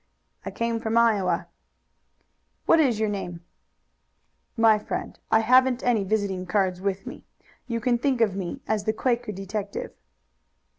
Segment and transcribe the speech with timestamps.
[0.43, 1.45] "I came from Iowa."
[2.65, 3.41] "What is your name?"
[4.57, 7.23] "My friend, I haven't any visiting cards with me.
[7.67, 9.91] You can think of me as the Quaker detective."